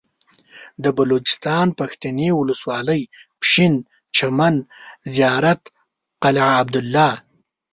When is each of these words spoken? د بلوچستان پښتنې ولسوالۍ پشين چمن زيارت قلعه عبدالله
د 0.83 0.85
بلوچستان 0.97 1.67
پښتنې 1.79 2.29
ولسوالۍ 2.33 3.01
پشين 3.41 3.73
چمن 4.15 4.55
زيارت 5.13 5.61
قلعه 6.23 6.51
عبدالله 6.61 7.11